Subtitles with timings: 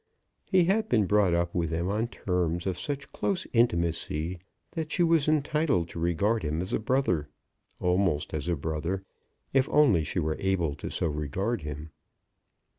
[0.45, 4.39] He had been brought up with them on terms of such close intimacy
[4.71, 7.29] that she was entitled to regard him as a brother,
[7.79, 9.03] almost as a brother,
[9.53, 11.91] if only she were able so to regard him.